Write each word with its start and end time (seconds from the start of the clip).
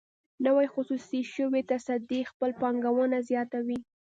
نوې 0.45 0.67
خصوصي 0.73 1.21
شوې 1.33 1.61
تصدۍ 1.69 2.21
خپله 2.31 2.53
پانګونه 2.61 3.17
زیاتوي. 3.29 3.79